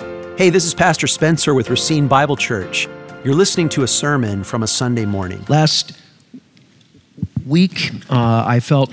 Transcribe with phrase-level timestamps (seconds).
[0.00, 2.88] Hey, this is Pastor Spencer with Racine Bible Church.
[3.24, 5.44] You're listening to a sermon from a Sunday morning.
[5.48, 5.96] Last
[7.46, 8.92] week, uh, I felt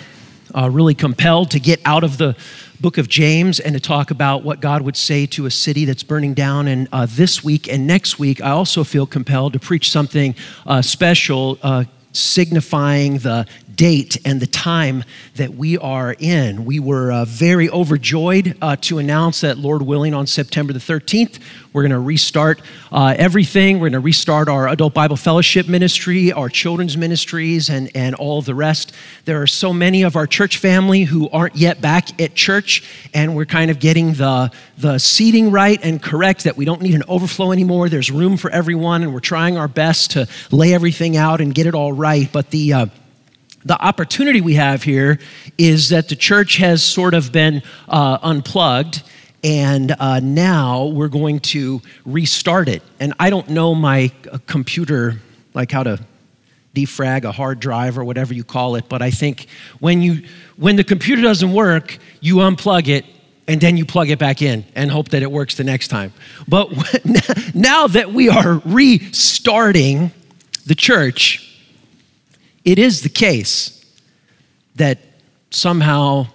[0.53, 2.35] uh, really compelled to get out of the
[2.79, 6.03] book of James and to talk about what God would say to a city that's
[6.03, 6.67] burning down.
[6.67, 10.35] And uh, this week and next week, I also feel compelled to preach something
[10.67, 13.47] uh, special uh, signifying the
[13.81, 15.03] date and the time
[15.37, 16.65] that we are in.
[16.65, 21.39] We were uh, very overjoyed uh, to announce that, Lord willing, on September the 13th,
[21.73, 23.75] we're going to restart uh, everything.
[23.75, 28.41] We're going to restart our adult Bible fellowship ministry, our children's ministries, and, and all
[28.41, 28.93] the rest.
[29.23, 33.35] There are so many of our church family who aren't yet back at church, and
[33.37, 37.03] we're kind of getting the, the seating right and correct that we don't need an
[37.07, 37.87] overflow anymore.
[37.87, 41.67] There's room for everyone, and we're trying our best to lay everything out and get
[41.67, 42.29] it all right.
[42.29, 42.85] But the uh,
[43.65, 45.19] the opportunity we have here
[45.57, 49.03] is that the church has sort of been uh, unplugged
[49.43, 52.83] and uh, now we're going to restart it.
[52.99, 55.19] And i don't know my uh, computer
[55.53, 55.99] like how to
[56.73, 59.47] defrag a hard drive or whatever you call it but i think
[59.81, 60.25] when you
[60.55, 63.03] when the computer doesn't work you unplug it
[63.51, 66.13] and then you plug it back in and hope that it works the next time.
[66.47, 66.69] But
[67.53, 70.11] now that we are restarting
[70.65, 71.50] the church
[72.63, 73.83] it is the case
[74.75, 74.99] that
[75.49, 76.27] somehow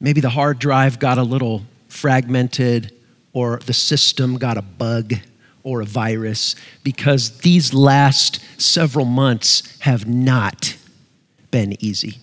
[0.00, 2.92] maybe the hard drive got a little fragmented
[3.32, 5.14] or the system got a bug
[5.62, 10.76] or a virus because these last several months have not
[11.50, 12.18] been easy.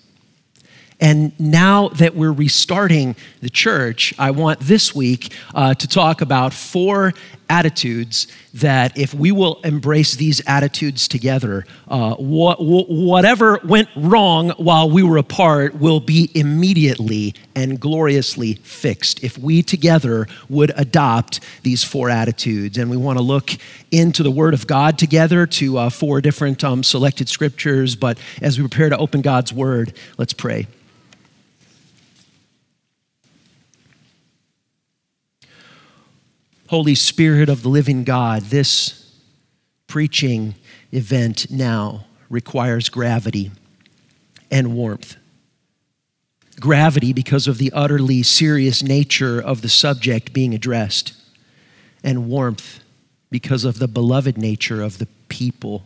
[1.00, 6.54] And now that we're restarting the church, I want this week uh, to talk about
[6.54, 7.14] four
[7.58, 14.50] attitudes that, if we will embrace these attitudes together, uh, wh- wh- whatever went wrong
[14.58, 21.40] while we were apart will be immediately and gloriously fixed if we together would adopt
[21.64, 22.78] these four attitudes.
[22.78, 23.52] And we want to look
[23.92, 27.96] into the Word of God together to uh, four different um, selected scriptures.
[27.96, 30.68] But as we prepare to open God's Word, let's pray.
[36.70, 39.12] Holy Spirit of the living God, this
[39.88, 40.56] preaching
[40.92, 43.52] event now requires gravity
[44.50, 45.18] and warmth.
[46.60, 51.14] Gravity because of the utterly serious nature of the subject being addressed,
[52.04, 52.80] and warmth
[53.30, 55.84] because of the beloved nature of the people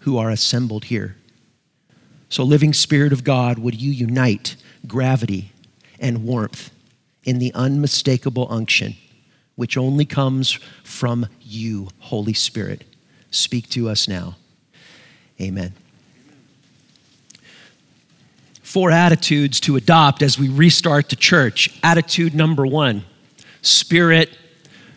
[0.00, 1.16] who are assembled here.
[2.28, 4.56] So, living Spirit of God, would you unite
[4.86, 5.52] gravity
[6.00, 6.70] and warmth
[7.24, 8.96] in the unmistakable unction?
[9.56, 10.52] Which only comes
[10.84, 12.84] from you, Holy Spirit.
[13.30, 14.36] Speak to us now.
[15.40, 15.74] Amen.
[18.62, 21.78] Four attitudes to adopt as we restart the church.
[21.82, 23.04] Attitude number one
[23.62, 24.36] spirit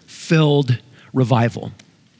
[0.06, 0.78] filled
[1.14, 1.72] revival.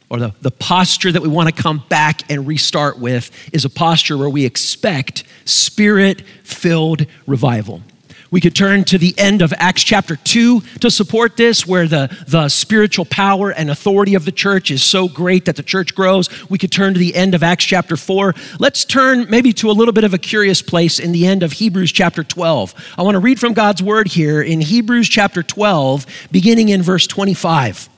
[0.10, 3.70] Or the, the posture that we want to come back and restart with is a
[3.70, 7.84] posture where we expect spirit filled revival.
[8.32, 12.16] We could turn to the end of Acts chapter 2 to support this, where the,
[12.28, 16.30] the spiritual power and authority of the church is so great that the church grows.
[16.50, 18.36] We could turn to the end of Acts chapter 4.
[18.60, 21.54] Let's turn maybe to a little bit of a curious place in the end of
[21.54, 22.94] Hebrews chapter 12.
[22.98, 27.08] I want to read from God's word here in Hebrews chapter 12, beginning in verse
[27.08, 27.90] 25.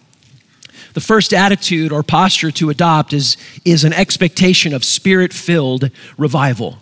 [0.94, 6.81] The first attitude or posture to adopt is, is an expectation of spirit filled revival.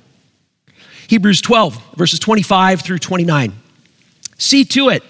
[1.09, 3.53] Hebrews 12, verses 25 through 29.
[4.37, 5.01] See to it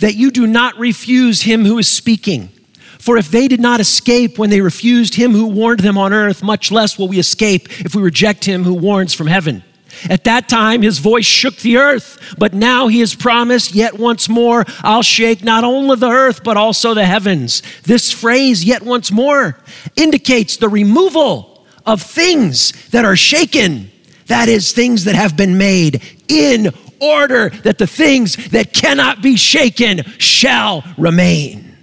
[0.00, 2.50] that you do not refuse him who is speaking.
[2.98, 6.42] For if they did not escape when they refused him who warned them on earth,
[6.42, 9.64] much less will we escape if we reject him who warns from heaven.
[10.10, 14.28] At that time, his voice shook the earth, but now he has promised, yet once
[14.28, 17.62] more, I'll shake not only the earth, but also the heavens.
[17.84, 19.58] This phrase, yet once more,
[19.96, 23.90] indicates the removal of things that are shaken
[24.26, 29.36] that is, things that have been made in order that the things that cannot be
[29.36, 31.76] shaken shall remain.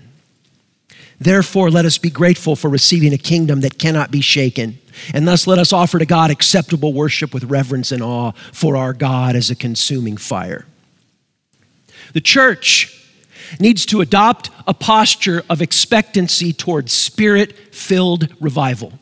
[1.19, 4.79] Therefore, let us be grateful for receiving a kingdom that cannot be shaken.
[5.13, 8.93] And thus, let us offer to God acceptable worship with reverence and awe, for our
[8.93, 10.65] God is a consuming fire.
[12.13, 13.07] The church
[13.59, 18.93] needs to adopt a posture of expectancy towards spirit filled revival.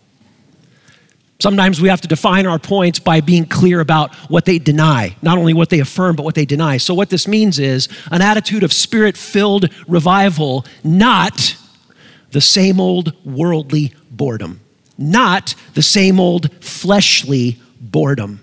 [1.41, 5.37] Sometimes we have to define our points by being clear about what they deny, not
[5.37, 6.75] only what they affirm, but what they deny.
[6.75, 11.55] So, what this means is an attitude of spirit filled revival, not
[12.31, 14.59] the same old worldly boredom,
[14.97, 18.41] not the same old fleshly boredom.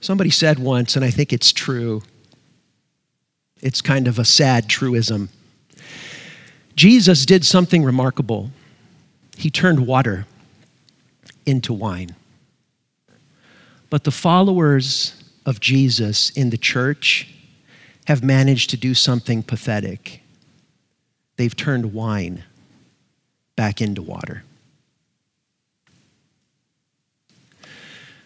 [0.00, 2.02] Somebody said once, and I think it's true
[3.60, 5.28] It's kind of a sad truism.
[6.76, 8.52] Jesus did something remarkable.
[9.38, 10.26] He turned water
[11.46, 12.16] into wine.
[13.88, 17.32] But the followers of Jesus in the church
[18.08, 20.22] have managed to do something pathetic.
[21.36, 22.42] They've turned wine
[23.54, 24.42] back into water.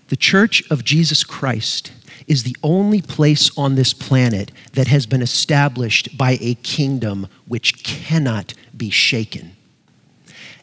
[0.08, 1.93] The church of Jesus Christ
[2.26, 7.85] is the only place on this planet that has been established by a kingdom which
[7.85, 9.56] cannot be shaken.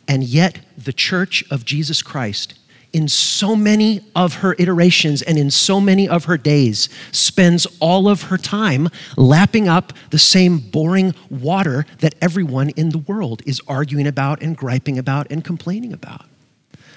[0.09, 2.55] And yet, the church of Jesus Christ
[2.91, 8.07] in so many of her iterations and in so many of her days, spends all
[8.07, 13.61] of her time lapping up the same boring water that everyone in the world is
[13.67, 16.25] arguing about and griping about and complaining about.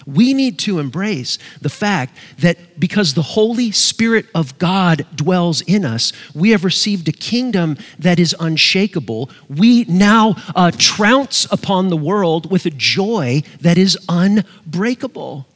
[0.06, 5.84] We need to embrace the fact that because the Holy Spirit of God dwells in
[5.84, 9.30] us, we have received a kingdom that is unshakable.
[9.48, 15.46] We now uh, trounce upon the world with a joy that is unbreakable.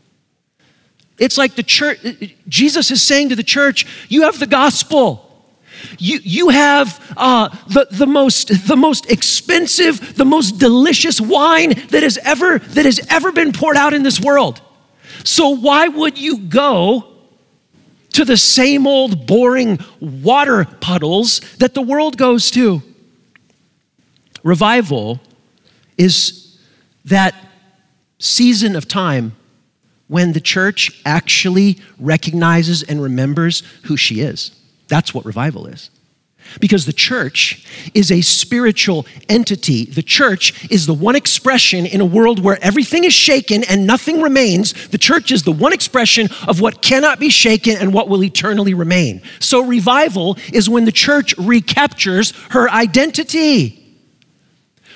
[1.19, 1.99] It's like the church,
[2.47, 5.26] Jesus is saying to the church, you have the gospel.
[5.99, 12.03] You, you have uh, the, the, most, the most expensive, the most delicious wine that
[12.03, 14.61] has, ever, that has ever been poured out in this world.
[15.25, 17.13] So, why would you go
[18.11, 22.83] to the same old boring water puddles that the world goes to?
[24.43, 25.21] Revival
[25.99, 26.59] is
[27.05, 27.35] that
[28.19, 29.35] season of time
[30.09, 34.53] when the church actually recognizes and remembers who she is.
[34.89, 35.91] That's what revival is.
[36.61, 39.85] Because the church is a spiritual entity.
[39.85, 44.23] The church is the one expression in a world where everything is shaken and nothing
[44.23, 44.89] remains.
[44.89, 48.75] The church is the one expression of what cannot be shaken and what will eternally
[48.75, 49.23] remain.
[49.41, 53.86] So, revival is when the church recaptures her identity.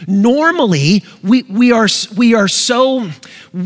[0.07, 3.11] Normally, we, we, are, we, are so,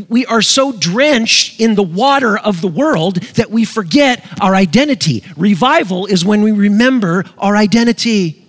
[0.08, 5.24] we are so drenched in the water of the world that we forget our identity.
[5.36, 8.46] Revival is when we remember our identity.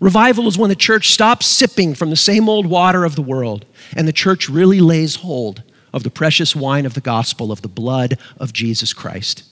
[0.00, 3.64] Revival is when the church stops sipping from the same old water of the world
[3.96, 5.62] and the church really lays hold
[5.92, 9.44] of the precious wine of the gospel of the blood of Jesus Christ.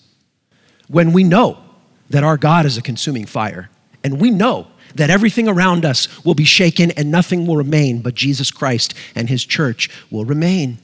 [0.89, 1.59] When we know
[2.11, 3.71] that our God is a consuming fire
[4.05, 8.15] and we know that everything around us will be shaken and nothing will remain, but
[8.15, 10.79] Jesus Christ and his church will remain.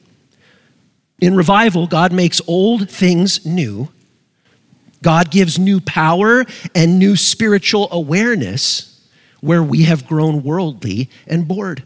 [1.20, 3.88] In revival, God makes old things new.
[5.02, 6.44] God gives new power
[6.74, 9.06] and new spiritual awareness
[9.40, 11.82] where we have grown worldly and bored.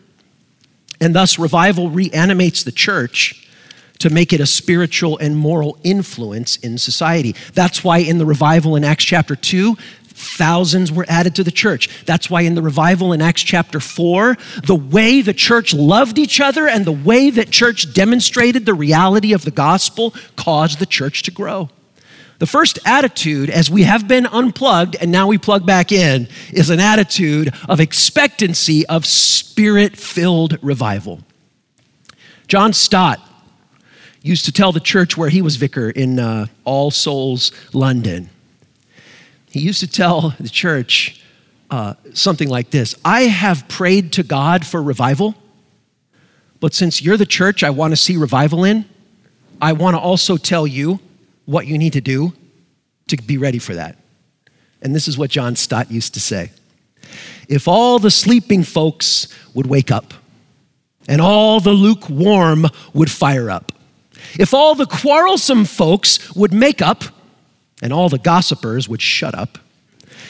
[1.01, 3.49] And thus, revival reanimates the church
[3.99, 7.37] to make it a spiritual and moral influence in society.
[7.55, 9.77] That's why in the revival in Acts chapter 2,
[10.23, 12.05] Thousands were added to the church.
[12.05, 16.41] That's why in the revival in Acts chapter 4, the way the church loved each
[16.41, 21.25] other and the way that church demonstrated the reality of the gospel caused the church
[21.25, 21.71] to grow.
[22.39, 26.71] The first attitude, as we have been unplugged and now we plug back in, is
[26.71, 31.21] an attitude of expectancy of spirit filled revival.
[32.47, 33.21] John Stott
[34.23, 38.31] used to tell the church where he was vicar in uh, All Souls, London.
[39.53, 41.23] He used to tell the church
[41.71, 45.35] uh, something like this I have prayed to God for revival,
[46.59, 48.87] but since you're the church I want to see revival in,
[49.61, 51.01] I want to also tell you
[51.45, 52.33] what you need to do
[53.09, 53.99] to be ready for that.
[54.81, 56.51] And this is what John Stott used to say
[57.47, 60.15] If all the sleeping folks would wake up,
[61.07, 63.71] and all the lukewarm would fire up,
[64.39, 67.05] if all the quarrelsome folks would make up,
[67.83, 69.59] and all the gossipers would shut up,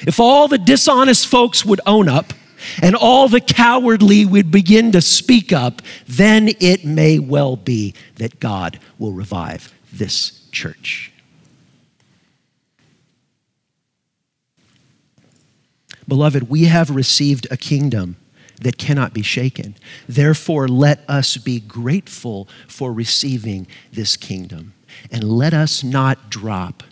[0.07, 2.33] if all the dishonest folks would own up,
[2.81, 8.41] and all the cowardly would begin to speak up, then it may well be that
[8.41, 11.13] God will revive this church.
[16.07, 18.17] Beloved, we have received a kingdom
[18.61, 19.75] that cannot be shaken.
[20.09, 24.75] Therefore, let us be grateful for receiving this kingdom.
[25.11, 26.83] And let us not drop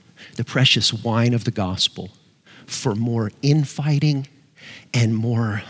[0.41, 2.09] the precious wine of the gospel
[2.65, 4.27] for more infighting
[4.95, 5.63] and more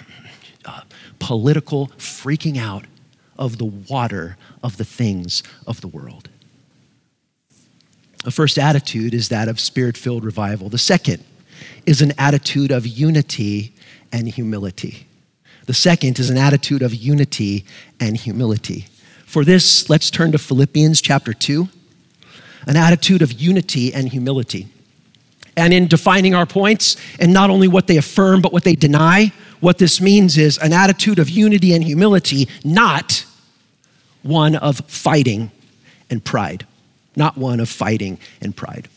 [0.65, 0.83] uh,
[1.19, 2.85] political freaking out
[3.37, 6.29] of the water of the things of the world.
[8.23, 10.69] The first attitude is that of spirit filled revival.
[10.69, 11.25] The second
[11.85, 13.75] is an attitude of unity
[14.13, 15.09] and humility.
[15.67, 17.65] The second is an attitude of unity
[17.99, 18.87] and humility.
[19.27, 21.69] For this, let's turn to Philippians chapter 2
[22.67, 24.69] an attitude of unity and humility.
[25.57, 29.33] and in defining our points, and not only what they affirm, but what they deny.
[29.59, 33.27] What this means is an attitude of unity and humility, not
[34.23, 35.51] one of fighting
[36.09, 36.67] and pride.
[37.17, 38.89] Not one of fighting and pride.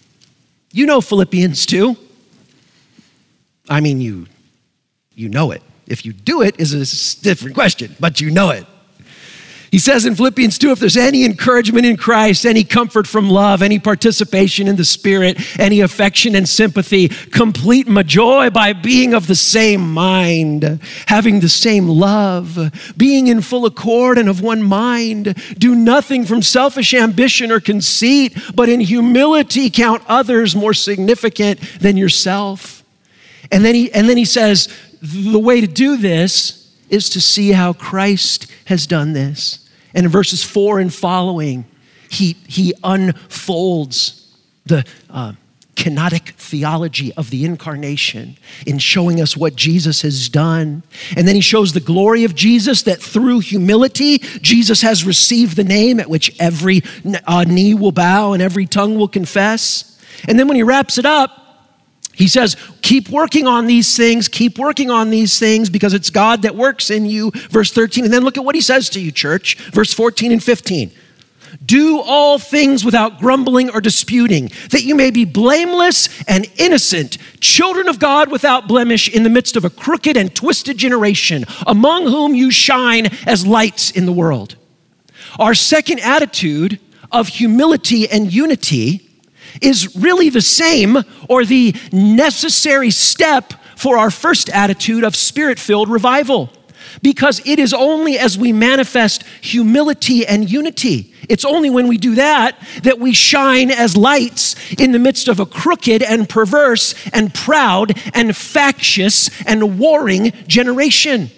[0.71, 1.97] You know Philippians 2.
[3.69, 4.27] I mean, you,
[5.15, 5.61] you know it.
[5.87, 8.65] If you do it is a different question, but you know it.
[9.73, 13.63] He says in Philippians 2 if there's any encouragement in Christ, any comfort from love,
[13.63, 19.25] any participation in the Spirit, any affection and sympathy, complete my joy by being of
[19.25, 25.35] the same mind, having the same love, being in full accord and of one mind.
[25.57, 31.97] Do nothing from selfish ambition or conceit, but in humility count others more significant than
[31.97, 32.83] yourself.
[33.51, 37.53] And then he, and then he says, the way to do this is to see
[37.53, 39.62] how Christ has done this.
[39.93, 41.65] And in verses four and following,
[42.09, 44.35] he, he unfolds
[44.65, 45.33] the uh,
[45.75, 50.83] kenotic theology of the incarnation in showing us what Jesus has done.
[51.17, 55.63] And then he shows the glory of Jesus that through humility, Jesus has received the
[55.63, 56.81] name at which every
[57.25, 59.99] uh, knee will bow and every tongue will confess.
[60.27, 61.42] And then when he wraps it up,
[62.13, 66.43] he says, keep working on these things, keep working on these things because it's God
[66.43, 67.31] that works in you.
[67.49, 68.05] Verse 13.
[68.05, 69.57] And then look at what he says to you, church.
[69.71, 70.91] Verse 14 and 15.
[71.65, 77.87] Do all things without grumbling or disputing, that you may be blameless and innocent, children
[77.87, 82.33] of God without blemish in the midst of a crooked and twisted generation, among whom
[82.35, 84.55] you shine as lights in the world.
[85.39, 86.79] Our second attitude
[87.11, 89.09] of humility and unity
[89.61, 90.97] is really the same
[91.29, 96.51] or the necessary step for our first attitude of spirit filled revival.
[97.01, 102.15] Because it is only as we manifest humility and unity, it's only when we do
[102.15, 107.33] that that we shine as lights in the midst of a crooked and perverse and
[107.33, 111.29] proud and factious and warring generation.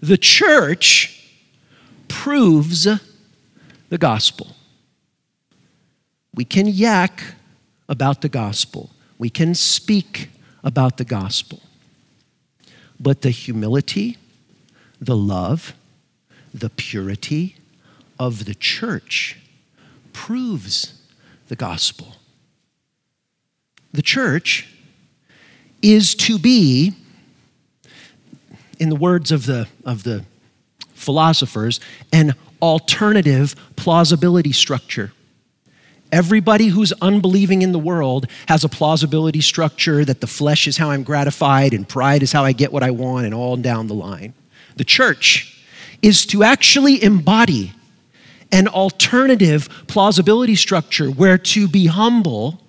[0.00, 1.30] The church
[2.08, 2.88] proves
[3.88, 4.56] the gospel.
[6.34, 7.22] We can yak
[7.88, 10.30] about the gospel, we can speak
[10.64, 11.60] about the gospel.
[12.98, 14.16] But the humility,
[15.00, 15.74] the love,
[16.54, 17.56] the purity
[18.18, 19.38] of the church
[20.12, 20.94] proves
[21.48, 22.16] the gospel.
[23.92, 24.68] The church
[25.82, 26.94] is to be,
[28.78, 30.24] in the words of the, of the
[30.94, 31.80] philosophers,
[32.12, 35.12] an alternative plausibility structure.
[36.12, 40.90] Everybody who's unbelieving in the world has a plausibility structure that the flesh is how
[40.90, 43.94] I'm gratified and pride is how I get what I want and all down the
[43.94, 44.34] line.
[44.76, 45.64] The church
[46.02, 47.72] is to actually embody
[48.52, 52.60] an alternative plausibility structure where to be humble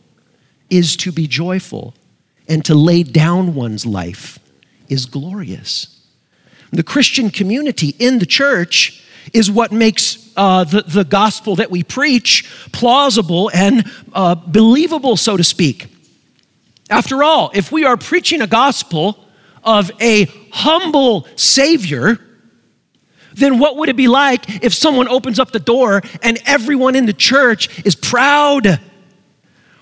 [0.70, 1.94] is to be joyful
[2.48, 4.40] and to lay down one's life
[4.88, 6.00] is glorious.
[6.72, 11.84] The Christian community in the church is what makes uh, the, the gospel that we
[11.84, 15.88] preach plausible and uh, believable, so to speak.
[16.90, 19.26] After all, if we are preaching a gospel
[19.64, 22.20] of a humble Savior,
[23.36, 27.06] then what would it be like if someone opens up the door and everyone in
[27.06, 28.80] the church is proud?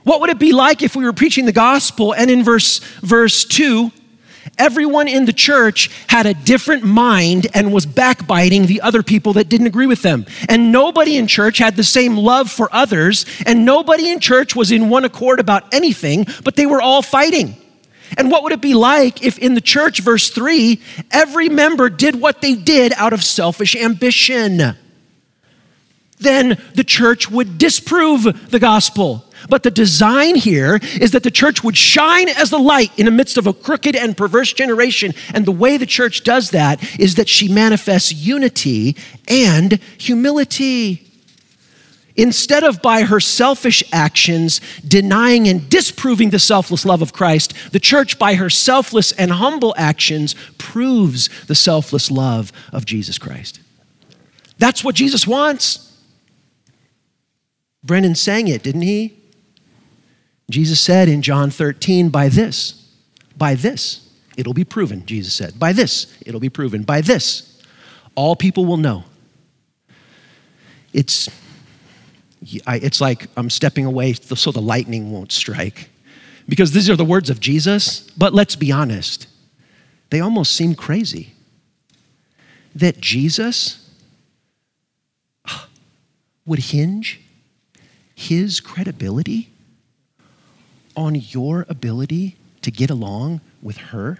[0.04, 3.46] What would it be like if we were preaching the gospel and in verse, verse
[3.46, 3.92] 2,
[4.62, 9.50] Everyone in the church had a different mind and was backbiting the other people that
[9.50, 10.24] didn't agree with them.
[10.48, 14.72] And nobody in church had the same love for others, and nobody in church was
[14.72, 17.56] in one accord about anything, but they were all fighting.
[18.16, 22.22] And what would it be like if in the church, verse 3, every member did
[22.22, 24.78] what they did out of selfish ambition?
[26.22, 31.64] Then the church would disprove the gospel but the design here is that the church
[31.64, 35.14] would shine as the light in the midst of a crooked and perverse generation.
[35.34, 38.96] And the way the church does that is that she manifests unity
[39.28, 41.08] and humility.
[42.18, 47.80] Instead of by her selfish actions denying and disproving the selfless love of Christ, the
[47.80, 53.62] church, by her selfless and humble actions, proves the selfless love of Jesus Christ.
[54.60, 55.91] That's what Jesus wants.
[57.84, 59.18] Brennan sang it, didn't he?
[60.50, 62.90] Jesus said in John 13, by this,
[63.38, 65.58] by this, it'll be proven, Jesus said.
[65.58, 66.84] By this, it'll be proven.
[66.84, 67.62] By this,
[68.16, 69.06] all people will know.
[70.94, 71.30] It's,
[72.42, 75.90] it's like I'm stepping away so the lightning won't strike.
[76.48, 79.28] Because these are the words of Jesus, but let's be honest,
[80.10, 81.34] they almost seem crazy.
[82.76, 83.90] That Jesus
[85.46, 85.68] ah,
[86.46, 87.22] would hinge
[88.22, 89.50] his credibility
[90.96, 94.20] on your ability to get along with her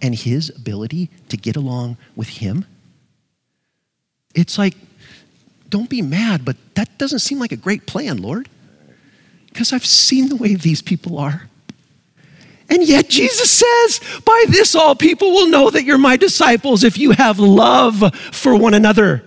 [0.00, 2.64] and his ability to get along with him?
[4.34, 4.74] It's like,
[5.68, 8.48] don't be mad, but that doesn't seem like a great plan, Lord.
[9.46, 11.48] Because I've seen the way these people are.
[12.68, 16.96] And yet Jesus says, By this all people will know that you're my disciples if
[16.96, 19.24] you have love for one another.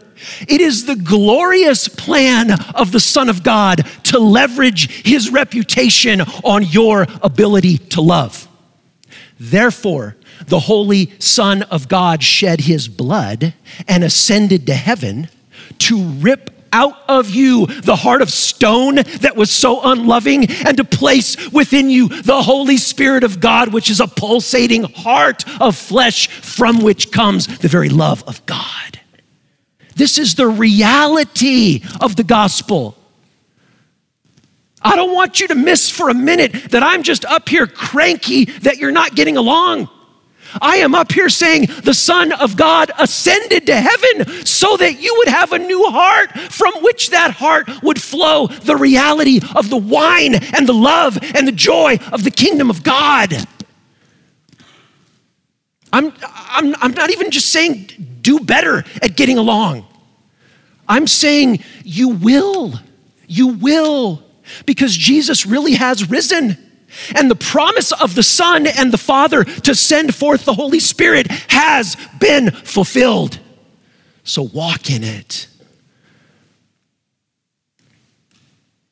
[0.47, 6.63] It is the glorious plan of the Son of God to leverage his reputation on
[6.63, 8.47] your ability to love.
[9.39, 10.15] Therefore,
[10.47, 13.53] the Holy Son of God shed his blood
[13.87, 15.29] and ascended to heaven
[15.79, 20.83] to rip out of you the heart of stone that was so unloving and to
[20.83, 26.27] place within you the Holy Spirit of God, which is a pulsating heart of flesh
[26.27, 28.99] from which comes the very love of God.
[29.95, 32.97] This is the reality of the gospel.
[34.81, 38.45] I don't want you to miss for a minute that I'm just up here cranky
[38.45, 39.89] that you're not getting along.
[40.61, 45.13] I am up here saying the Son of God ascended to heaven so that you
[45.17, 49.77] would have a new heart from which that heart would flow the reality of the
[49.77, 53.33] wine and the love and the joy of the kingdom of God.
[55.91, 57.89] I'm, I'm, I'm not even just saying
[58.25, 59.85] do better at getting along.
[60.87, 62.73] I'm saying you will.
[63.27, 64.23] You will.
[64.65, 66.57] Because Jesus really has risen.
[67.15, 71.27] And the promise of the Son and the Father to send forth the Holy Spirit
[71.49, 73.39] has been fulfilled.
[74.23, 75.47] So walk in it.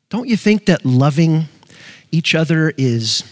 [0.10, 1.46] Don't you think that loving
[2.12, 3.24] each other is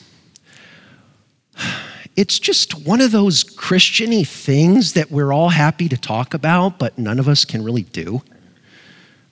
[2.15, 6.98] it's just one of those Christiany things that we're all happy to talk about, but
[6.98, 8.22] none of us can really do.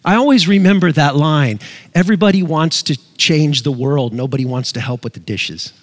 [0.05, 1.59] I always remember that line
[1.93, 5.73] everybody wants to change the world, nobody wants to help with the dishes,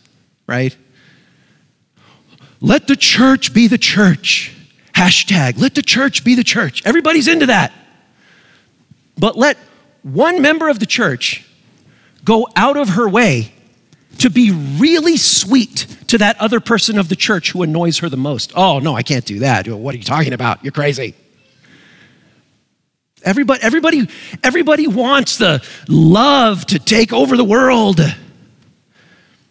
[0.47, 0.75] right?
[2.61, 4.53] Let the church be the church.
[4.95, 6.83] Hashtag, let the church be the church.
[6.87, 7.73] Everybody's into that.
[9.19, 9.59] But let
[10.03, 11.47] one member of the church
[12.25, 13.53] go out of her way
[14.19, 18.17] to be really sweet to that other person of the church who annoys her the
[18.17, 18.53] most.
[18.55, 19.69] Oh, no, I can't do that.
[19.69, 20.65] What are you talking about?
[20.65, 21.15] You're crazy.
[23.23, 24.09] Everybody, everybody,
[24.45, 28.01] everybody wants the love to take over the world.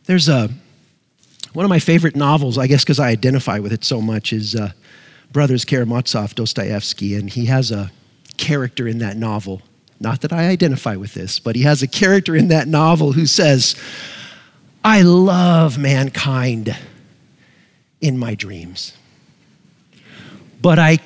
[0.05, 0.49] There's a
[1.53, 4.55] one of my favorite novels, I guess because I identify with it so much, is
[4.55, 4.73] uh,
[5.31, 7.91] Brothers Karamazov, Dostoevsky, and he has a
[8.37, 9.61] character in that novel.
[9.99, 13.25] Not that I identify with this, but he has a character in that novel who
[13.25, 13.75] says,
[14.85, 16.77] I love mankind
[18.01, 18.95] in my dreams.
[20.61, 20.99] But I,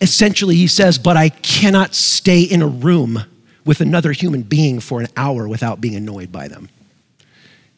[0.00, 3.22] essentially, he says, but I cannot stay in a room
[3.66, 6.70] with another human being for an hour without being annoyed by them.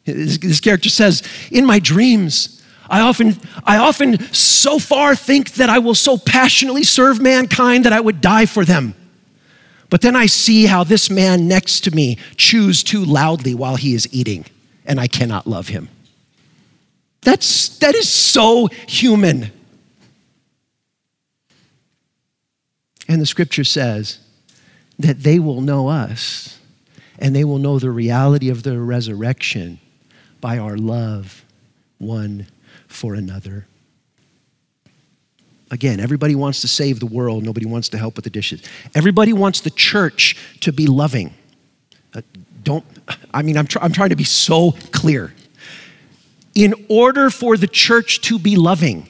[0.05, 5.79] This, character says, in my dreams, I often, I often so far think that I
[5.79, 8.95] will so passionately serve mankind that I would die for them.
[9.89, 13.93] But then I see how this man next to me chews too loudly while he
[13.93, 14.45] is eating,
[14.89, 15.87] and I cannot love him.
[17.21, 19.51] That's, that is so human.
[23.07, 24.19] And the scripture says
[24.97, 26.59] that they will know us
[27.19, 29.79] and they will know the reality of the resurrection
[30.41, 31.45] by our love
[31.97, 32.47] one
[32.87, 33.67] for another.
[35.71, 38.63] Again, everybody wants to save the world, nobody wants to help with the dishes.
[38.95, 41.35] Everybody wants the church to be loving.
[42.63, 42.85] Don't,
[43.33, 45.33] I mean, I'm, I'm trying to be so clear.
[46.55, 49.07] In order for the church to be loving,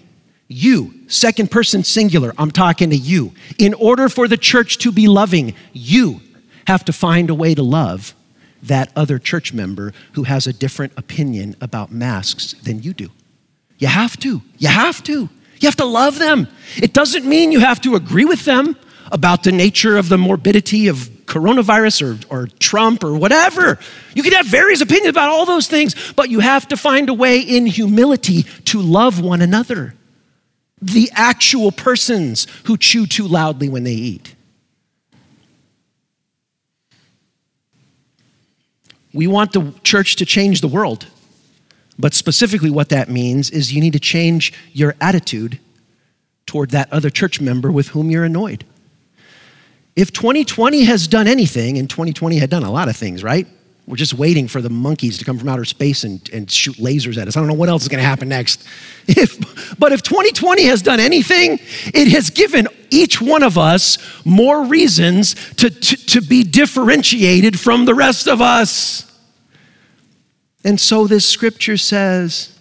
[0.47, 3.33] you, second person singular, I'm talking to you.
[3.57, 6.21] In order for the church to be loving, you
[6.67, 8.13] have to find a way to love
[8.63, 13.09] that other church member who has a different opinion about masks than you do.
[13.77, 14.41] You have to.
[14.57, 15.29] You have to.
[15.59, 16.47] You have to love them.
[16.77, 18.77] It doesn't mean you have to agree with them
[19.11, 23.79] about the nature of the morbidity of coronavirus or, or Trump or whatever.
[24.15, 27.13] You can have various opinions about all those things, but you have to find a
[27.13, 29.95] way in humility to love one another
[30.81, 34.33] the actual persons who chew too loudly when they eat.
[39.13, 41.07] We want the church to change the world.
[41.97, 45.59] But specifically, what that means is you need to change your attitude
[46.45, 48.65] toward that other church member with whom you're annoyed.
[49.99, 53.45] If 2020 has done anything, and 2020 had done a lot of things, right?
[53.85, 57.17] We're just waiting for the monkeys to come from outer space and, and shoot lasers
[57.17, 57.35] at us.
[57.35, 58.65] I don't know what else is going to happen next.
[59.07, 61.59] If, but if 2020 has done anything,
[61.93, 67.83] it has given each one of us more reasons to, to, to be differentiated from
[67.83, 69.11] the rest of us.
[70.63, 72.57] And so this scripture says,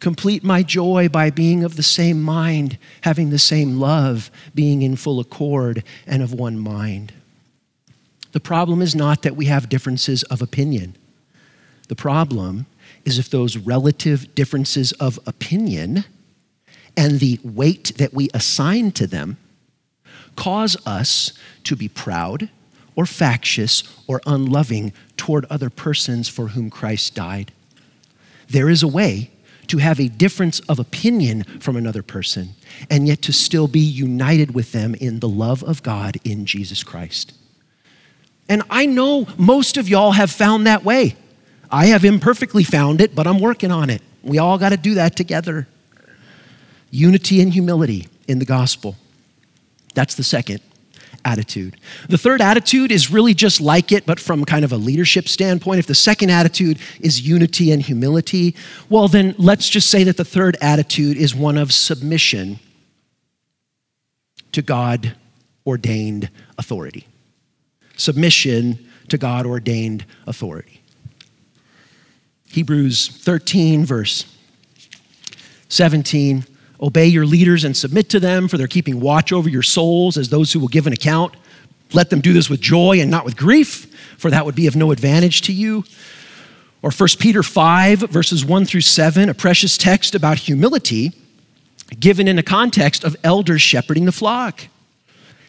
[0.00, 4.96] Complete my joy by being of the same mind, having the same love, being in
[4.96, 7.12] full accord and of one mind.
[8.32, 10.96] The problem is not that we have differences of opinion.
[11.88, 12.66] The problem
[13.04, 16.04] is if those relative differences of opinion
[16.96, 19.38] and the weight that we assign to them
[20.36, 21.32] cause us
[21.64, 22.50] to be proud
[22.94, 27.52] or factious or unloving toward other persons for whom Christ died.
[28.48, 29.30] There is a way
[29.68, 32.50] to have a difference of opinion from another person
[32.90, 36.82] and yet to still be united with them in the love of God in Jesus
[36.82, 37.34] Christ.
[38.48, 41.16] And I know most of y'all have found that way.
[41.70, 44.02] I have imperfectly found it, but I'm working on it.
[44.22, 45.68] We all got to do that together.
[46.90, 48.96] Unity and humility in the gospel.
[49.94, 50.62] That's the second
[51.24, 51.76] attitude.
[52.08, 55.78] The third attitude is really just like it, but from kind of a leadership standpoint.
[55.78, 58.54] If the second attitude is unity and humility,
[58.88, 62.60] well, then let's just say that the third attitude is one of submission
[64.52, 65.14] to God
[65.66, 67.06] ordained authority.
[67.96, 70.80] Submission to God ordained authority.
[72.46, 74.24] Hebrews 13, verse
[75.68, 76.44] 17
[76.80, 80.28] Obey your leaders and submit to them, for they're keeping watch over your souls as
[80.28, 81.34] those who will give an account.
[81.92, 83.86] Let them do this with joy and not with grief,
[84.16, 85.84] for that would be of no advantage to you.
[86.82, 91.12] Or 1 Peter 5, verses 1 through 7, a precious text about humility
[91.98, 94.68] given in a context of elders shepherding the flock.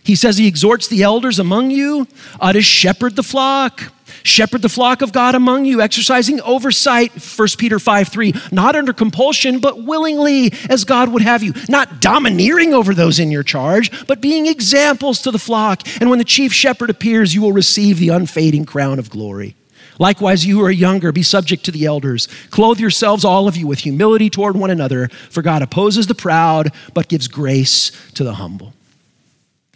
[0.04, 2.08] He says he exhorts the elders among you
[2.39, 3.92] uh, to shepherd the flock
[4.24, 8.94] Shepherd the flock of God among you, exercising oversight, 1 Peter 5 3, not under
[8.94, 14.08] compulsion, but willingly, as God would have you, not domineering over those in your charge,
[14.08, 15.82] but being examples to the flock.
[16.00, 19.56] And when the chief shepherd appears, you will receive the unfading crown of glory.
[20.00, 22.28] Likewise, you who are younger, be subject to the elders.
[22.52, 26.72] Clothe yourselves, all of you, with humility toward one another, for God opposes the proud,
[26.94, 28.74] but gives grace to the humble.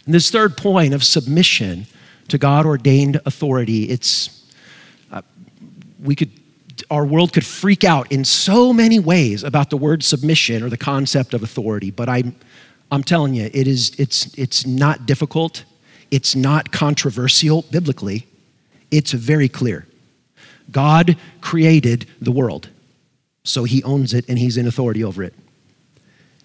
[0.06, 1.86] And this third point of submission
[2.28, 3.84] to God ordained authority.
[3.90, 4.46] It's,
[5.12, 5.22] uh,
[6.02, 6.30] we could,
[6.90, 10.76] our world could freak out in so many ways about the word submission or the
[10.76, 12.34] concept of authority, but I'm,
[12.90, 15.64] I'm telling you, it is, it's, it's not difficult.
[16.10, 18.26] It's not controversial biblically.
[18.90, 19.86] It's very clear.
[20.70, 22.68] God created the world,
[23.42, 25.34] so he owns it and he's in authority over it.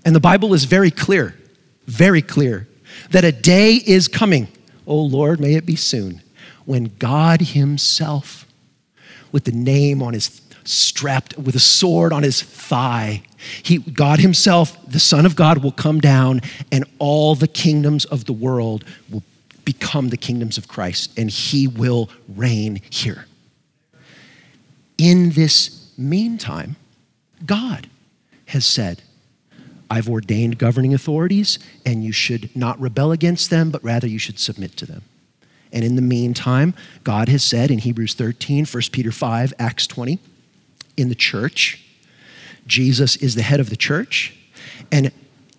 [0.06, 1.36] And the Bible is very clear,
[1.86, 2.68] very clear,
[3.12, 4.48] that a day is coming
[4.90, 6.22] Oh Lord, may it be soon,
[6.66, 8.46] when God Himself,
[9.32, 13.24] with the name on his strapped with a sword on his thigh.
[13.64, 18.26] He, God Himself, the Son of God, will come down, and all the kingdoms of
[18.26, 19.24] the world will
[19.66, 23.26] become the kingdoms of Christ, and He will reign here.
[24.98, 26.76] In this meantime,
[27.46, 27.88] God
[28.48, 29.02] has said,
[29.90, 34.40] I've ordained governing authorities, and you should not rebel against them, but rather you should
[34.40, 35.04] submit to them.
[35.72, 36.74] And in the meantime,
[37.04, 40.20] God has said in Hebrews 13, 1 Peter 5, Acts 20,
[40.98, 41.84] in the church,
[42.68, 44.36] Jesus is the head of the church,
[44.92, 45.12] and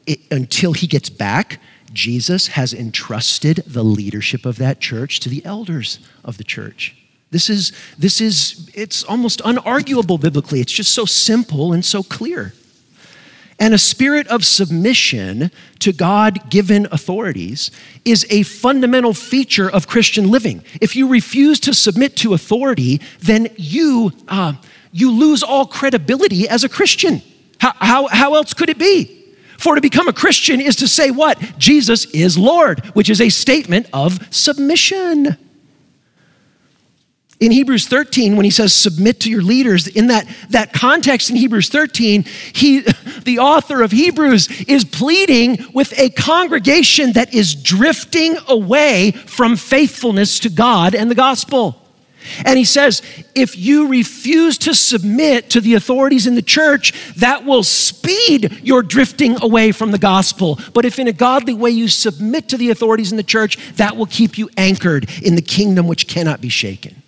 [0.07, 1.61] it, until he gets back,
[1.93, 6.97] Jesus has entrusted the leadership of that church to the elders of the church.
[7.31, 10.61] This is, this is, it's almost unarguable biblically.
[10.61, 12.55] It's just so simple and so clear
[13.61, 17.71] and a spirit of submission to God given authorities
[18.07, 20.65] is a fundamental feature of Christian living.
[20.81, 24.55] If you refuse to submit to authority, then you, uh,
[24.91, 27.21] you lose all credibility as a Christian.
[27.59, 29.19] How, how, how else could it be?
[29.59, 31.39] For to become a Christian is to say what?
[31.59, 35.37] Jesus is Lord, which is a statement of submission
[37.41, 41.37] in Hebrews 13, when he says submit to your leaders, in that, that context in
[41.37, 42.81] Hebrews 13, he,
[43.25, 50.39] the author of Hebrews is pleading with a congregation that is drifting away from faithfulness
[50.41, 51.77] to God and the gospel.
[52.45, 53.01] And he says,
[53.35, 58.83] if you refuse to submit to the authorities in the church, that will speed your
[58.83, 60.59] drifting away from the gospel.
[60.75, 63.97] But if in a godly way you submit to the authorities in the church, that
[63.97, 67.00] will keep you anchored in the kingdom which cannot be shaken.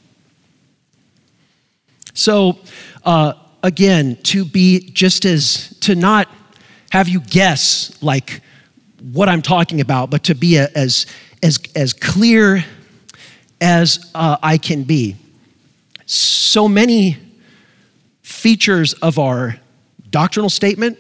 [2.15, 2.59] So,
[3.05, 6.29] uh, again, to be just as, to not
[6.91, 8.41] have you guess like
[9.13, 11.07] what I'm talking about, but to be a, as,
[11.43, 12.65] as, as clear
[13.61, 15.17] as uh, I can be.
[16.07, 17.17] So many
[18.23, 19.57] features of our
[20.11, 20.99] doctrinal statement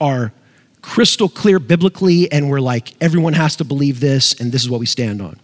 [0.00, 0.32] are
[0.82, 4.80] crystal clear biblically, and we're like, everyone has to believe this, and this is what
[4.80, 5.38] we stand on.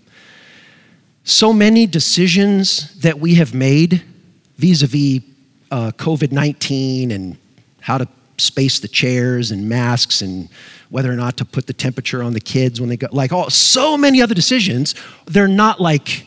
[1.25, 4.03] So many decisions that we have made
[4.57, 5.23] vis a vis
[5.71, 7.37] COVID 19 and
[7.81, 10.49] how to space the chairs and masks and
[10.90, 13.51] whether or not to put the temperature on the kids when they go, like all,
[13.51, 14.95] so many other decisions,
[15.27, 16.27] they're not like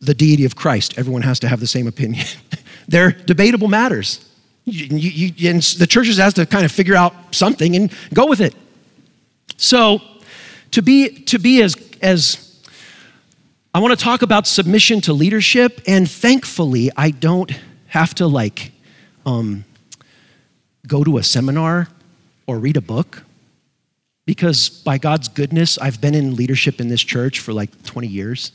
[0.00, 0.98] the deity of Christ.
[0.98, 2.26] Everyone has to have the same opinion.
[2.88, 4.24] they're debatable matters.
[4.64, 8.26] You, you, you, and the churches has to kind of figure out something and go
[8.26, 8.54] with it.
[9.56, 10.00] So,
[10.72, 12.47] to be, to be as, as
[13.74, 17.52] I want to talk about submission to leadership, and thankfully, I don't
[17.88, 18.72] have to like
[19.26, 19.66] um,
[20.86, 21.88] go to a seminar
[22.46, 23.24] or read a book
[24.24, 28.52] because by God's goodness, I've been in leadership in this church for like 20 years,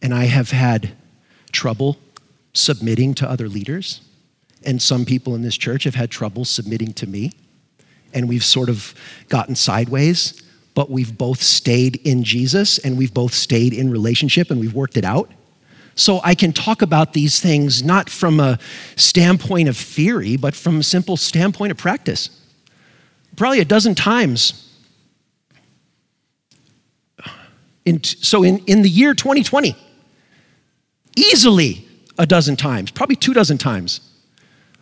[0.00, 0.92] and I have had
[1.50, 1.98] trouble
[2.52, 4.00] submitting to other leaders.
[4.64, 7.32] And some people in this church have had trouble submitting to me.
[8.12, 8.94] And we've sort of
[9.28, 10.40] gotten sideways,
[10.74, 14.96] but we've both stayed in Jesus and we've both stayed in relationship and we've worked
[14.96, 15.30] it out.
[15.94, 18.58] So I can talk about these things not from a
[18.96, 22.30] standpoint of theory, but from a simple standpoint of practice.
[23.36, 24.60] Probably a dozen times.
[27.84, 29.76] In, so in, in the year 2020,
[31.16, 31.86] easily
[32.18, 34.00] a dozen times, probably two dozen times,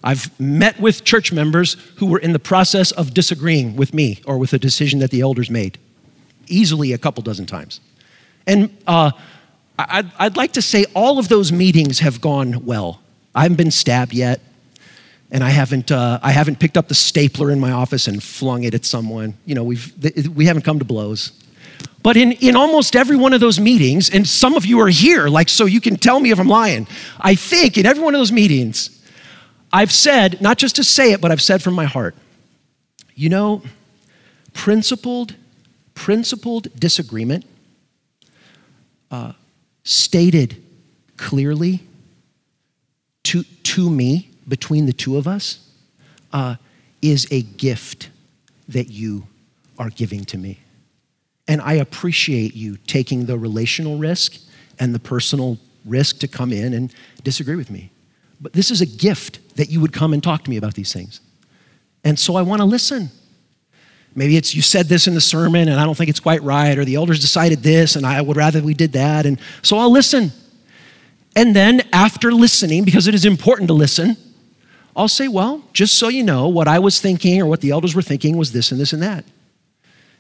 [0.05, 4.39] I've met with church members who were in the process of disagreeing with me or
[4.39, 5.79] with a decision that the elders made.
[6.49, 7.81] Easily a couple dozen times.
[8.47, 9.13] And uh,
[9.79, 13.01] I'd, I'd like to say all of those meetings have gone well.
[13.35, 14.41] I haven't been stabbed yet,
[15.31, 18.65] and I haven't, uh, I haven't picked up the stapler in my office and flung
[18.65, 19.35] it at someone.
[19.47, 19.93] You know, we've,
[20.35, 21.33] we haven't come to blows.
[22.03, 25.29] But in, in almost every one of those meetings, and some of you are here,
[25.29, 26.89] like, so you can tell me if I'm lying.
[27.21, 29.02] I think in every one of those meetings,
[29.73, 32.15] I've said, not just to say it, but I've said from my heart,
[33.15, 33.63] you know,
[34.53, 35.35] principled,
[35.95, 37.47] principled disagreement,
[39.11, 39.33] uh,
[39.85, 40.63] stated
[41.17, 41.81] clearly
[43.25, 45.69] to, to me, between the two of us,
[46.33, 46.57] uh,
[47.01, 48.11] is a gift
[48.69, 49.27] that you
[49.79, 50.59] are giving to me.
[51.49, 54.37] And I appreciate you taking the relational risk
[54.79, 56.93] and the personal risk to come in and
[57.25, 57.91] disagree with me.
[58.41, 60.93] But this is a gift that you would come and talk to me about these
[60.93, 61.21] things.
[62.05, 63.11] And so I want to listen.
[64.15, 66.77] Maybe it's you said this in the sermon and I don't think it's quite right,
[66.77, 69.25] or the elders decided this and I would rather we did that.
[69.25, 70.33] And so I'll listen.
[71.35, 74.17] And then after listening, because it is important to listen,
[74.95, 77.95] I'll say, well, just so you know, what I was thinking or what the elders
[77.95, 79.25] were thinking was this and this and that.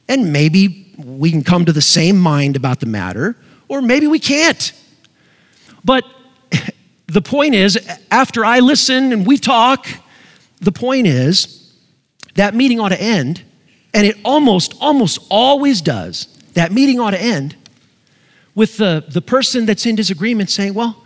[0.08, 3.36] And maybe we can come to the same mind about the matter,
[3.68, 4.72] or maybe we can't.
[5.84, 6.04] But
[7.12, 7.78] the point is,
[8.10, 9.86] after I listen and we talk,
[10.60, 11.74] the point is
[12.34, 13.42] that meeting ought to end,
[13.92, 16.26] and it almost, almost always does.
[16.54, 17.56] That meeting ought to end
[18.54, 21.04] with the, the person that's in disagreement saying, Well,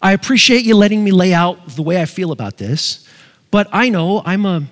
[0.00, 3.06] I appreciate you letting me lay out the way I feel about this,
[3.50, 4.62] but I know I'm a,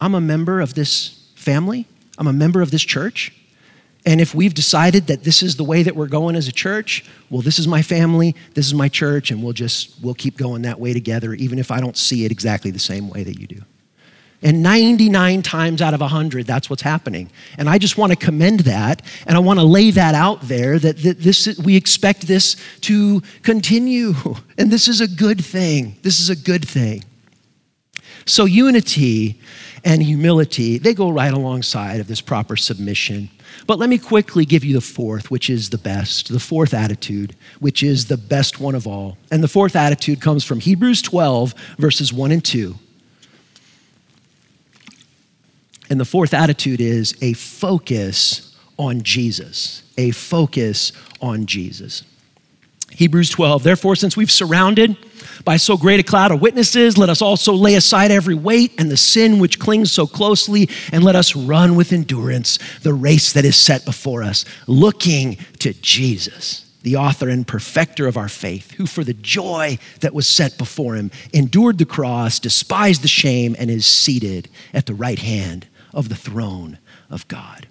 [0.00, 1.86] I'm a member of this family,
[2.18, 3.32] I'm a member of this church,
[4.06, 7.04] and if we've decided that this is the way that we're going as a church,
[7.30, 10.62] well, this is my family, this is my church, and we'll just, we'll keep going
[10.62, 13.46] that way together, even if I don't see it exactly the same way that you
[13.46, 13.62] do.
[14.42, 17.30] And 99 times out of 100, that's what's happening.
[17.56, 20.78] And I just want to commend that, and I want to lay that out there
[20.78, 24.14] that, this, we expect this to continue.
[24.56, 25.96] And this is a good thing.
[26.02, 27.02] This is a good thing.
[28.24, 29.40] So, unity
[29.84, 33.30] and humility, they go right alongside of this proper submission.
[33.66, 37.34] But let me quickly give you the fourth, which is the best, the fourth attitude,
[37.60, 39.16] which is the best one of all.
[39.30, 42.74] And the fourth attitude comes from Hebrews 12, verses 1 and 2.
[45.90, 52.02] And the fourth attitude is a focus on Jesus, a focus on Jesus.
[52.96, 54.96] Hebrews 12, therefore, since we've surrounded
[55.44, 58.90] by so great a cloud of witnesses, let us also lay aside every weight and
[58.90, 63.44] the sin which clings so closely, and let us run with endurance the race that
[63.44, 68.86] is set before us, looking to Jesus, the author and perfecter of our faith, who
[68.86, 73.70] for the joy that was set before him endured the cross, despised the shame, and
[73.70, 76.78] is seated at the right hand of the throne
[77.10, 77.66] of God.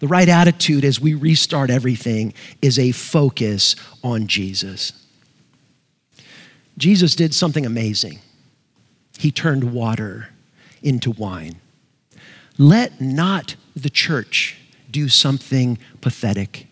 [0.00, 2.32] The right attitude as we restart everything
[2.62, 4.92] is a focus on Jesus.
[6.76, 8.20] Jesus did something amazing.
[9.18, 10.28] He turned water
[10.82, 11.56] into wine.
[12.56, 14.56] Let not the church
[14.90, 16.68] do something pathetic.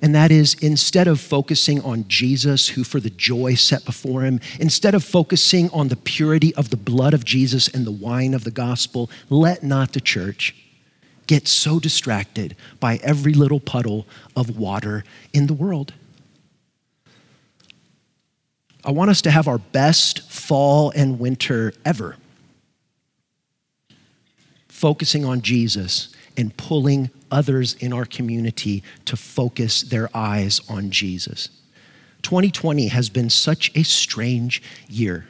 [0.00, 4.40] And that is, instead of focusing on Jesus, who for the joy set before him,
[4.58, 8.42] instead of focusing on the purity of the blood of Jesus and the wine of
[8.44, 10.56] the gospel, let not the church
[11.26, 14.06] get so distracted by every little puddle
[14.36, 15.94] of water in the world.
[18.84, 22.16] I want us to have our best fall and winter ever.
[24.68, 31.48] Focusing on Jesus and pulling others in our community to focus their eyes on Jesus.
[32.22, 35.26] 2020 has been such a strange year.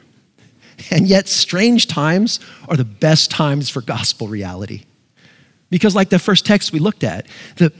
[0.89, 4.83] And yet, strange times are the best times for gospel reality.
[5.73, 7.73] Because, like the first text we looked at, the,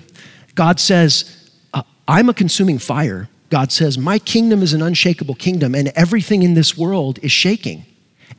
[0.56, 3.30] God says, uh, I'm a consuming fire.
[3.52, 7.86] God says, My kingdom is an unshakable kingdom, and everything in this world is shaking.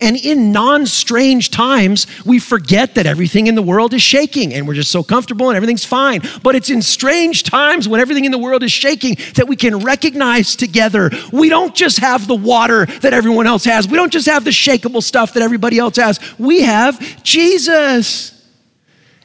[0.00, 4.66] And in non strange times, we forget that everything in the world is shaking and
[4.66, 6.20] we're just so comfortable and everything's fine.
[6.42, 9.78] But it's in strange times when everything in the world is shaking that we can
[9.84, 14.26] recognize together we don't just have the water that everyone else has, we don't just
[14.26, 16.18] have the shakable stuff that everybody else has.
[16.40, 18.33] We have Jesus.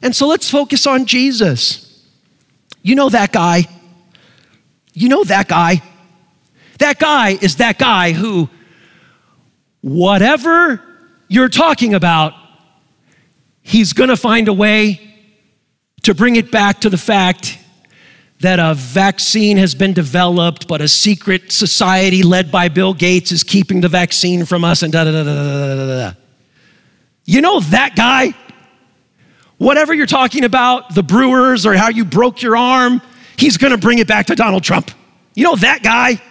[0.02, 2.04] And so let's focus on Jesus.
[2.82, 3.64] You know that guy.
[4.92, 5.82] You know that guy.
[6.78, 8.48] That guy is that guy who
[9.82, 10.82] whatever
[11.28, 12.34] you're talking about,
[13.62, 15.00] he's to find a way
[16.02, 17.58] to bring it back to the fact
[18.40, 23.44] that a vaccine has been developed, but a secret society led by Bill Gates is
[23.44, 26.12] keeping the vaccine from us, and da da da da da da da.
[27.26, 28.34] You know that guy?
[29.60, 33.02] Whatever you're talking about, the Brewers or how you broke your arm,
[33.36, 34.90] he's gonna bring it back to Donald Trump.
[35.34, 36.22] You know that guy?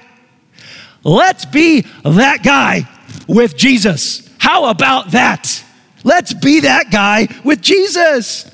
[1.04, 2.90] Let's be that guy
[3.28, 4.28] with Jesus.
[4.40, 5.64] How about that?
[6.04, 8.50] Let's be that guy with Jesus.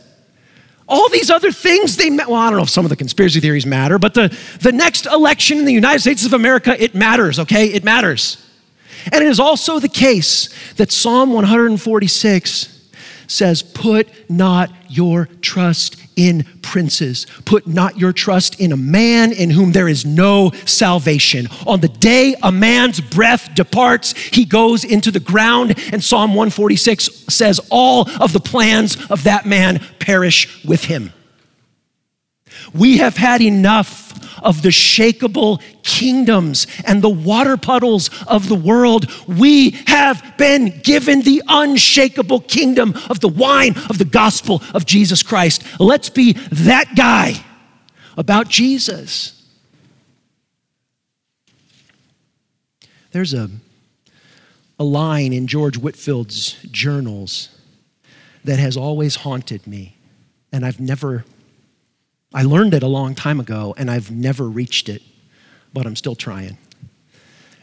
[0.90, 3.66] All these other things, they, well, I don't know if some of the conspiracy theories
[3.66, 7.68] matter, but the, the next election in the United States of America, it matters, okay?
[7.68, 8.46] It matters.
[9.06, 12.75] And it is also the case that Psalm 146
[13.28, 17.28] says, Put not your trust in princes.
[17.46, 21.48] Put not your trust in a man in whom there is no salvation.
[21.68, 27.26] On the day a man's breath departs, he goes into the ground, and Psalm 146
[27.30, 31.12] says, All of the plans of that man perish with him.
[32.74, 34.05] We have had enough
[34.42, 39.10] of the shakable kingdoms and the water puddles of the world.
[39.28, 45.24] We have been given the unshakable kingdom of the wine of the gospel of Jesus
[45.24, 45.64] Christ.
[45.80, 47.44] Let's be that guy
[48.18, 49.44] about Jesus.
[53.12, 53.50] There's a,
[54.78, 57.50] a line in George Whitefield's journals
[58.44, 59.96] that has always haunted me,
[60.52, 61.24] and I've never
[62.36, 65.02] I learned it a long time ago and I've never reached it,
[65.74, 66.58] but I'm still trying.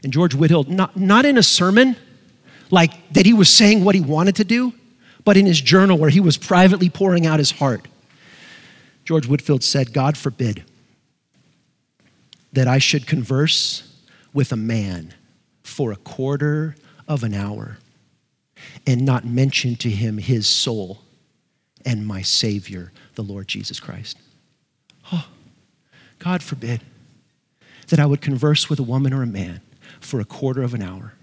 [0.03, 1.95] And George Whitefield, not, not in a sermon,
[2.71, 4.73] like that he was saying what he wanted to do,
[5.27, 7.87] but in his journal where he was privately pouring out his heart.
[9.05, 10.65] George Whitefield said, God forbid
[12.55, 13.95] that I should converse
[14.33, 15.13] with a man
[15.63, 17.77] for a quarter of an hour
[18.87, 21.03] and not mention to him his soul
[21.85, 24.17] and my Savior, the Lord Jesus Christ.
[25.11, 25.27] Oh,
[26.19, 26.83] God forbid
[27.88, 29.61] that I would converse with a woman or a man
[30.01, 31.15] for a quarter of an hour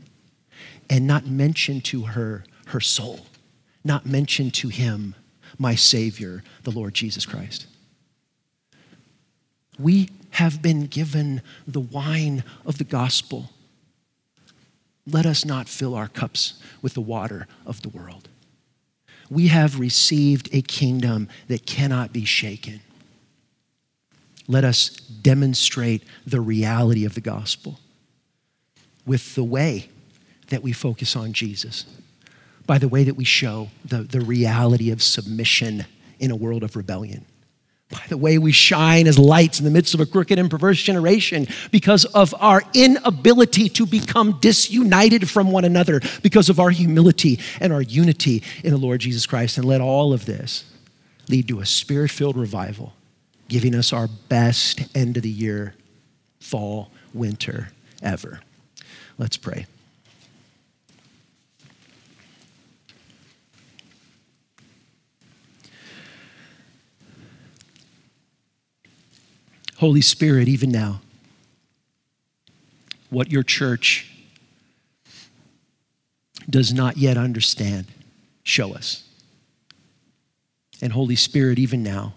[0.89, 3.25] and not mention to her her soul,
[3.83, 5.15] not mention to him
[5.57, 7.65] my Savior, the Lord Jesus Christ.
[9.79, 13.49] We have been given the wine of the gospel.
[15.07, 18.29] Let us not fill our cups with the water of the world.
[19.29, 22.81] We have received a kingdom that cannot be shaken
[24.49, 27.79] let us demonstrate the reality of the gospel
[29.05, 29.89] with the way
[30.47, 31.85] that we focus on Jesus,
[32.65, 35.85] by the way that we show the, the reality of submission
[36.19, 37.25] in a world of rebellion,
[37.91, 40.81] by the way we shine as lights in the midst of a crooked and perverse
[40.81, 47.39] generation because of our inability to become disunited from one another, because of our humility
[47.59, 49.59] and our unity in the Lord Jesus Christ.
[49.59, 50.65] And let all of this
[51.27, 52.93] lead to a spirit filled revival
[53.49, 55.75] giving us our best end of the year,
[56.39, 57.69] fall, winter
[58.01, 58.39] ever.
[59.17, 59.65] Let's pray.
[69.77, 71.01] Holy Spirit, even now,
[73.09, 74.11] what your church
[76.49, 77.87] does not yet understand,
[78.43, 79.07] show us.
[80.81, 82.13] And Holy Spirit, even now,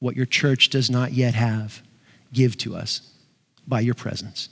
[0.00, 1.82] what your church does not yet have,
[2.32, 3.12] give to us
[3.66, 4.48] by your presence.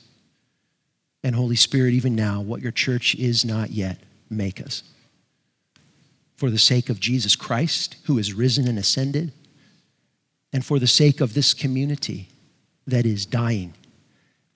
[1.23, 3.99] And Holy Spirit, even now, what your church is not yet,
[4.31, 4.83] make us.
[6.37, 9.33] For the sake of Jesus Christ, who is risen and ascended,
[10.53, 12.29] and for the sake of this community
[12.87, 13.75] that is dying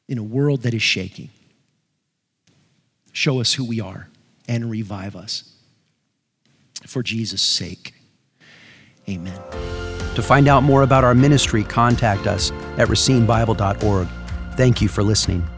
[0.09, 1.30] in a world that is shaking,
[3.12, 4.09] Show us who we are
[4.49, 5.45] and revive us.
[6.86, 7.95] For Jesus' sake.
[9.09, 9.89] Amen.
[10.14, 14.08] To find out more about our ministry, contact us at racinebible.org.
[14.56, 15.48] Thank you for listening.